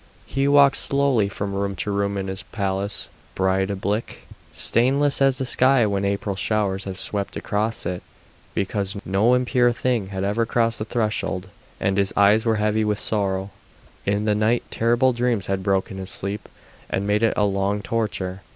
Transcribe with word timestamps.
He 0.25 0.47
walked 0.47 0.77
slowly 0.77 1.29
from 1.29 1.53
room 1.53 1.75
to 1.75 1.91
room 1.91 2.17
in 2.17 2.27
his 2.27 2.41
palace 2.41 3.09
Breidablik, 3.35 4.27
stainless 4.51 5.21
as 5.21 5.37
the 5.37 5.45
sky 5.45 5.85
when 5.85 6.03
April 6.05 6.35
showers 6.35 6.85
have 6.85 6.97
swept 6.97 7.35
across 7.35 7.85
it 7.85 8.01
because 8.55 8.95
no 9.05 9.35
impure 9.35 9.71
thing 9.71 10.07
had 10.07 10.23
ever 10.23 10.43
crossed 10.47 10.79
the 10.79 10.85
threshold, 10.85 11.49
and 11.79 11.99
his 11.99 12.13
eyes 12.17 12.45
were 12.45 12.55
heavy 12.55 12.83
with 12.83 12.99
sorrow. 12.99 13.51
In 14.03 14.25
the 14.25 14.33
night 14.33 14.63
terrible 14.71 15.13
dreams 15.13 15.45
had 15.45 15.61
broken 15.61 15.99
his 15.99 16.09
sleep, 16.09 16.49
and 16.89 17.05
made 17.05 17.21
it 17.21 17.35
a 17.37 17.45
long 17.45 17.83
torture. 17.83 18.41